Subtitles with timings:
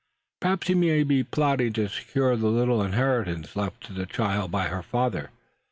[0.39, 4.65] Perhaps he might be plotting to secure the little inheritance left to the child by
[4.65, 5.29] her father.